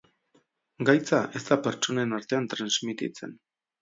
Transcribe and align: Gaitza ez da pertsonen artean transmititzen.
Gaitza 0.89 1.19
ez 1.39 1.41
da 1.49 1.57
pertsonen 1.67 2.17
artean 2.21 2.49
transmititzen. 2.55 3.37